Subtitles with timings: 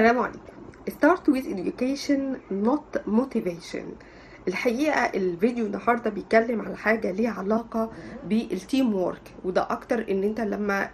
[0.00, 0.40] السلام عليكم.
[0.90, 3.84] Start with education not motivation.
[4.48, 7.90] الحقيقة الفيديو النهاردة بيتكلم على حاجة ليها علاقة
[8.28, 10.90] بال teamwork وده أكتر إن أنت لما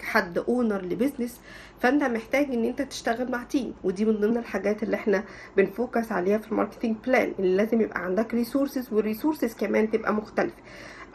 [0.00, 1.40] حد owner ل business
[1.80, 5.24] فأنت محتاج إن أنت تشتغل مع team ودي من ضمن الحاجات اللي إحنا
[5.56, 9.90] بن focus عليها في ال marketing plan اللي لازم يبقى عندك resources وال resources كمان
[9.90, 10.62] تبقى مختلفة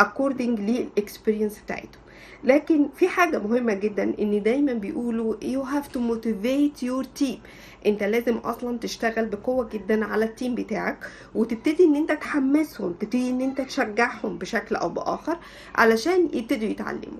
[0.04, 2.05] according لل experience بتاعتهم.
[2.44, 7.38] لكن في حاجة مهمة جدا إن دايما بيقولوا you have to motivate your team.
[7.86, 10.98] أنت لازم أصلا تشتغل بقوة جدا على ال team بتاعك
[11.36, 15.38] وتبتدي إن أنت تحمسهم تبتدي إن أنت تشجعهم بشكل أو بآخر
[15.76, 17.20] علشان يبتدوا يتعلموا.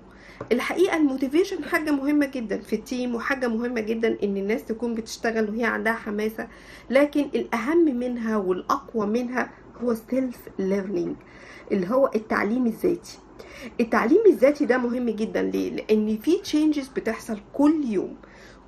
[0.52, 4.96] الحقيقة ال motivation حاجة مهمة جدا في ال team وحاجة مهمة جدا إن الناس تكون
[4.96, 6.48] بتشتغل وهي عندها حماسة
[6.90, 9.50] لكن الأهم منها والأقوى منها
[9.84, 11.16] هو self learning
[11.72, 13.18] اللي هو التعليم الذاتي.
[13.80, 18.16] التعليم الذاتي ده مهم جدا ليه؟ لأن في changes بتحصل كل يوم.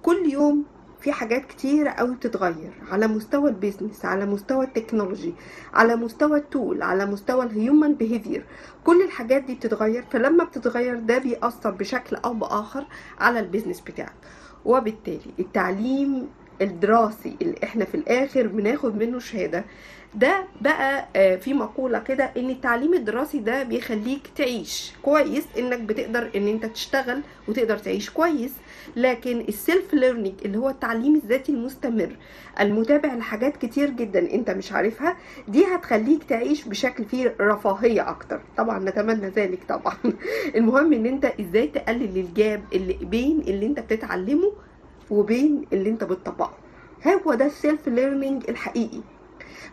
[0.01, 0.65] كل يوم
[1.01, 2.73] في حاجات كتيرة قوي بتتغير.
[2.91, 5.33] على مستوى ال business على مستوى ال technology
[5.73, 8.45] على مستوى ال tool على مستوى ال human behavior
[8.83, 10.05] كل الحاجات دي بتتغير.
[10.11, 12.85] فلما بتتغير ده بيأثر بشكل أو بآخر
[13.19, 14.15] على ال business بتاعك.
[14.65, 16.27] وبالتالي التعليم
[16.61, 19.65] الدراسي اللي إحنا في الآخر بناخد منه شهادة.
[20.15, 24.93] ده بقى آه، في مقولة كده إن التعليم الدراسي ده بيخليك تعيش.
[25.01, 28.51] كويس إنك بتقدر إن أنت تشتغل وتقدر تعيش كويس
[28.95, 32.15] لكن ال self learning اللي هو التعليم الذاتي المستمر
[32.61, 38.41] المتابع لحاجات كتير جدا أنت مش عارفها دي هتخليك تعيش بشكل فيه رفاهية أكتر.
[38.57, 39.95] طبعا نتمنى ذلك طبعا.
[40.55, 44.51] المهم إن أنت إزاي تقلل ال gap اللي بين اللي أنت بتتعلمه
[45.09, 46.57] وبين اللي انت بتطبقه.
[47.07, 49.01] هو ده ال self learning الحقيقي.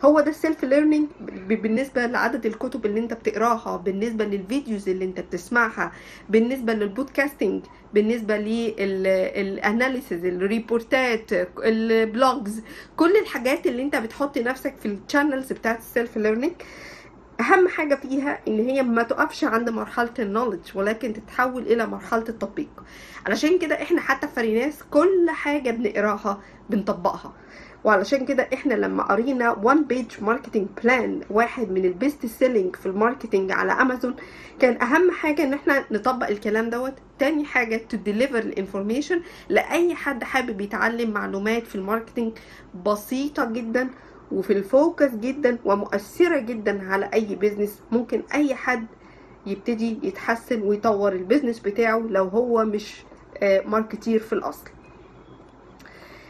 [0.05, 1.09] هو ده ال self learning
[1.49, 5.93] بالنسبة لعدد الكتب اللي انت بتقراها بالنسبة لل videos اللي انت بتسمعها
[6.29, 7.63] بالنسبة لل podcasting
[7.95, 11.31] بالنسبة للاناليسز الريبورتات
[11.65, 12.63] البلوجز
[12.97, 16.53] كل الحاجات اللي انت بتحط نفسك في ال channels بتاعت ال self learning
[17.41, 22.25] أهم حاجة فيها إن هي ما تقفش عند مرحلة ال knowledge ولكن تتحول إلى مرحلة
[22.29, 22.85] التطبيق.
[23.27, 27.33] علشان كده إحنا حتى في فريناس كل حاجة بنقراها بنطبقها.
[27.85, 32.87] وعلشان كده إحنا لما قرينا One Page Marketing Plan واحد من ال best selling في
[32.87, 34.17] ال marketing على أمازون
[34.59, 36.95] كان أهم حاجة إن إحنا نطبق الكلام دوت.
[37.19, 42.33] تاني حاجة to deliver ال information لأي حد حابب يتعلم معلومات في ال marketing
[42.87, 43.91] بسيطة جدا.
[44.33, 48.87] وفي ال focus جدا ومؤثرة جدا على أي business ممكن أي حد
[49.47, 53.05] يبتدي يتحسن ويطور ال business بتاعه لو هو مش
[53.43, 54.74] آه، marketer في الأصل.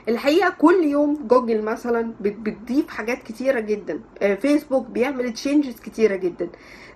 [0.09, 4.01] الحقيقة كل يوم جوجل مثلا بت- بتضيف حاجات كتيرة جدا.
[4.23, 6.49] آه، فيسبوك بيعمل changes كتيرة جدا.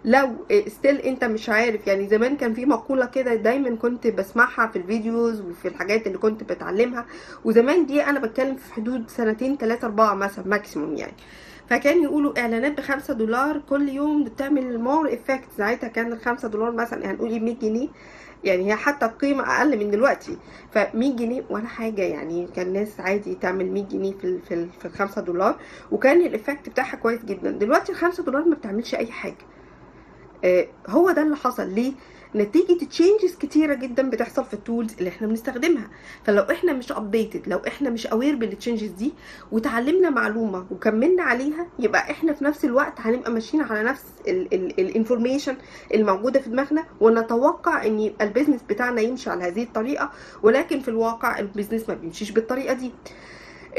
[0.04, 0.28] لو
[0.68, 4.85] still انت مش عارف يعني زمان كان في مقولة كده دايما كنت بسمعها في ال
[4.85, 7.06] videos وفي الحاجات اللي كنت بتعلمها.
[7.44, 11.12] وزمان دي أنا بتكلم في حدود سنتين ثلاثة أربعة مثلا maximum يعني.
[11.70, 17.10] فكان يقولوا إعلانات بخمسة دولار كل يوم بتعمل more effect ساعتها كان الخمسة دولار مثلا
[17.10, 17.88] هنقول إيه 100 جنيه.
[18.44, 20.38] يعني هي حتى القيمة أقل من دلوقتي.
[20.72, 22.02] ف 100 جنيه ولا حاجة.
[22.02, 25.56] يعني كان ناس عادي تعمل 100 جنيه في ال- في ال- في الخمسة دولار.
[25.92, 27.50] وكان ال effect بتاعها كويس جدا.
[27.50, 29.36] دلوقتي الخمسة دولار ما بتعملش أي حاجة.
[30.88, 31.92] هو ده اللي حصل ليه؟
[32.34, 35.90] نتيجة changes كتيرة جدا بتحصل في ال tools اللي إحنا بنستخدمها.
[36.24, 39.12] فلو إحنا مش updated لو إحنا مش aware بال changes دي
[39.52, 44.04] وتعلمنا معلومة وكملنا عليها يبقى إحنا في نفس الوقت هنبقى ماشيين على نفس
[44.78, 45.56] ال information
[45.94, 50.10] الموجودة في دماغنا ونتوقع إن يبقى ال business بتاعنا يمشي على هذه الطريقة
[50.42, 52.92] ولكن في الواقع ال business ما بيمشيش بالطريقة دي.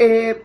[0.00, 0.36] آه، آه،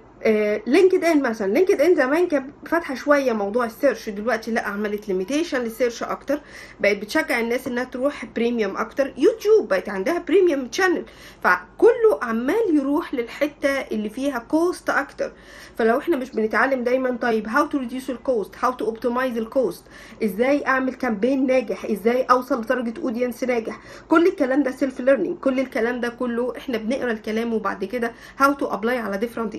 [0.68, 1.54] LinkedIn مثلا.
[1.54, 4.10] LinkedIn زمان كانت فاتحة شوية موضوع ال search.
[4.10, 6.40] دلوقتي لا عملت limitation لل search أكتر.
[6.80, 9.14] بقت بتشجع الناس إنها تروح premium أكتر.
[9.18, 11.04] يوتيوب بقت عندها premium channel
[11.44, 15.32] فكله عمال يروح للحتة اللي فيها cost أكتر.
[15.78, 19.47] فلو إحنا مش بنتعلم دايما طيب how to reduce ال cost how to optimize ال
[19.47, 19.84] cost
[20.24, 25.38] إزاي أعمل campaign ناجح؟ إزاي أوصل ل target audience ناجح؟ كل الكلام ده self learning
[25.38, 29.56] كل الكلام ده كله إحنا بنقرأ الكلام وبعد كده how to apply على different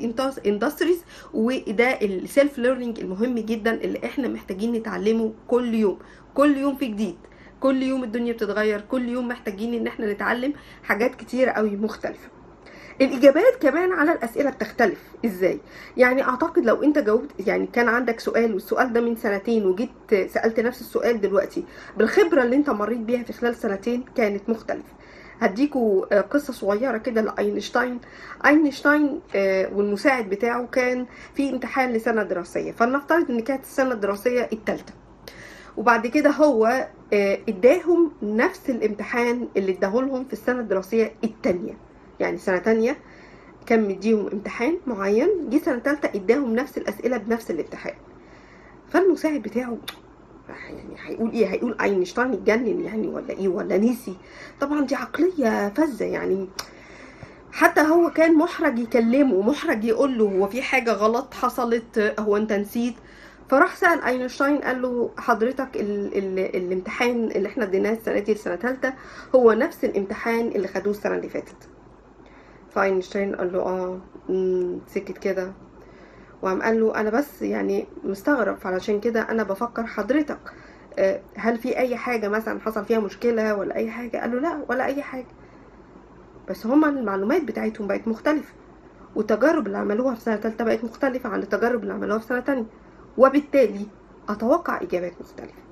[0.57, 1.05] industries
[1.35, 5.99] وده ال self learning المهم جدا اللي إحنا محتاجين نتعلمه كل يوم.
[6.35, 7.17] كل يوم في جديد.
[7.61, 8.81] كل يوم الدنيا بتتغير.
[8.81, 12.29] كل يوم محتاجين إن إحنا نتعلم حاجات كتيرة قوي مختلفة.
[13.01, 15.01] الإجابات كمان على الأسئلة بتختلف.
[15.25, 15.61] إزاي؟
[15.97, 20.61] يعني أعتقد لو أنت جاوبت يعني كان عندك سؤال والسؤال ده من سنتين وجيت سألت
[20.61, 21.65] نفس السؤال دلوقتي
[21.97, 24.95] بالخبرة اللي أنت مريت بيها في خلال سنتين كانت مختلفة.
[25.41, 28.01] هديكوا آه، قصة صغيرة كده لأينشتاين.
[28.47, 32.73] أينشتاين آه، والمساعد بتاعه كان في امتحان لسنة دراسية.
[32.73, 34.95] فلنفترض إن كانت السنة الدراسية الثالثه
[35.77, 41.73] وبعد كده هو آه، إداهم نفس الامتحان اللي إداهولهم في السنة الدراسية الثانية
[42.21, 42.97] يعني سنة تانية
[43.67, 47.95] كان مديهم امتحان معين جه سنة ثالثه إداهم نفس الأسئلة بنفس الامتحان.
[48.89, 49.79] فالمساعد بتاعه
[50.49, 54.17] يعني هيقول إيه؟ هيقول أينشتاين اتجنن يعني ولا إيه؟ ولا نسي
[54.61, 56.49] طبعا دي عقلية فذة يعني.
[57.53, 62.53] حتى هو كان محرج يكلمه محرج يقول له هو في حاجة غلط حصلت هو أنت
[62.53, 62.95] نسيت؟
[63.49, 68.57] فراح سأل أينشتاين قال له حضرتك ال ال الامتحان اللي إحنا اديناه السنة دي السنة
[68.57, 68.95] ثالثه
[69.35, 71.69] هو نفس الامتحان اللي خدوه السنة اللي فاتت.
[72.71, 74.01] فأينشتاين قال له آه
[74.87, 75.53] سكت كده.
[76.43, 80.39] وقام قال له أنا بس يعني مستغرب علشان كده أنا بفكر حضرتك
[80.99, 84.65] آه، هل في أي حاجة مثلا حصل فيها مشكلة ولا أي حاجة؟ قال له لا
[84.69, 85.27] ولا أي حاجة.
[86.49, 88.55] بس هما المعلومات بتاعتهم بقت مختلفة
[89.17, 92.67] والتجارب اللي عملوها في سنة ثالثه بقت مختلفة عن التجارب اللي عملوها في سنة تانية
[93.19, 93.87] وبالتالي
[94.29, 95.63] أتوقع إجابات مختلفة.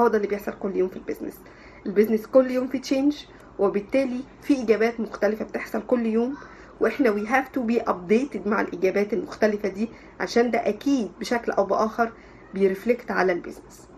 [0.00, 1.40] هو ده اللي بيحصل كل يوم في ال business.
[1.86, 3.24] ال business كل يوم في change
[3.58, 6.36] وبالتالي في إجابات مختلفة بتحصل كل يوم.
[6.80, 9.88] وإحنا we have to be updated مع الإجابات المختلفة دي
[10.20, 12.12] عشان ده أكيد بشكل أو بآخر
[12.54, 13.88] بي reflect على ال business.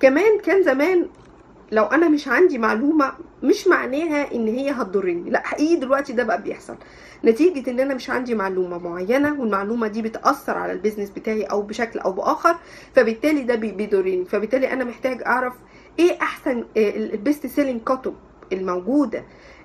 [0.00, 1.06] كمان كان زمان
[1.72, 3.12] لو أنا مش عندي معلومة
[3.42, 5.30] مش معناها إن هي هتضرني.
[5.30, 6.76] لا حقيقي دلوقتي ده بقى بيحصل.
[7.24, 11.62] نتيجة إن أنا مش عندي معلومة معينة والمعلومة دي بتأثر على ال business بتاعي أو
[11.62, 12.56] بشكل أو بآخر
[12.94, 14.24] فبالتالي ده بي- بيضرني.
[14.24, 15.54] فبالتالي أنا محتاج أعرف
[15.98, 18.14] إيه أحسن ال best selling كتب
[18.52, 19.18] الموجودة.
[19.18, 19.59] آه، آه،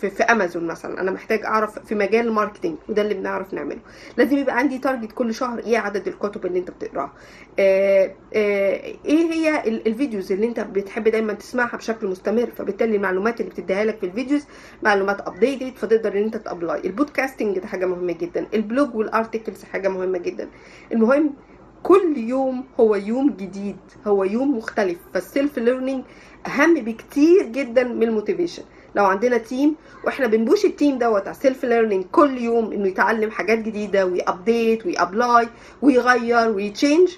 [0.00, 1.00] في في امازون مثلا.
[1.00, 3.78] أنا محتاج أعرف في مجال ال marketing وده اللي بنعرف نعمله.
[4.16, 7.12] لازم يبقى عندي target كل شهر إيه عدد الكتب اللي أنت بتقراها.
[7.58, 12.96] آه، آه، إيه هي ال- ال videos اللي أنت بتحب دايما تسمعها بشكل مستمر؟ فبالتالي
[12.96, 14.44] المعلومات اللي بتديها لك في ال videos
[14.82, 18.46] معلومات updated فتقدر إن أنت ت apply ال podcasting ده حاجة مهمة جدا.
[18.54, 20.48] ال blog وال articles حاجة مهمة جدا.
[20.92, 21.34] المهم
[21.82, 23.76] كل يوم هو يوم جديد
[24.06, 24.98] هو يوم مختلف.
[25.14, 26.04] فال self learning
[26.46, 28.62] أهم بكتير جدا من ال motivation
[28.94, 29.74] لو عندنا team
[30.04, 34.06] وإحنا بن push ال team دوت على self learning كل يوم إنه يتعلم حاجات جديدة
[34.06, 35.48] وي update وي apply
[35.82, 37.10] ويغير وي change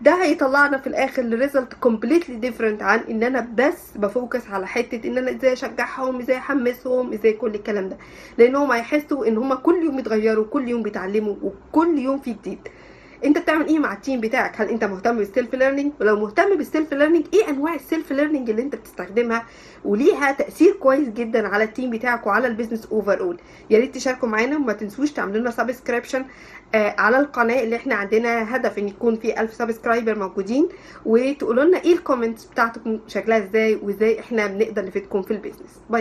[0.00, 4.66] ده هيطلعنا في الآخر ل result completely different عن إن أنا بس ب focus على
[4.66, 7.96] حتة إن أنا إزاي أشجعهم إزاي أحمسهم إزاي كل الكلام ده.
[8.38, 12.58] لانهم هيحسوا إن هما كل يوم بيتغيروا كل يوم بيتعلموا وكل يوم في جديد.
[13.24, 16.56] انت بتعمل إيه مع ال team بتاعك؟ هل انت مهتم بال self learning ولو مهتم
[16.56, 19.44] بال self learning إيه انواع ال self learning اللي انت بتستخدمها؟
[19.84, 23.38] وليها تأثير كويس جدا على ال team بتاعك وعلى ال business overall
[23.70, 26.24] يا ريت تشاركوا معانا وما تنسوش تعملوا لنا subscription
[26.74, 30.68] آه على القناة اللي إحنا عندنا هدف إن يكون في 1000 subscriber موجودين
[31.06, 35.60] وتقولوا لنا إيه ال comments بتاعتكم شكلها إزاي وازاي إحنا بنقدر نفيدكم في ال business
[35.90, 36.00] باي باي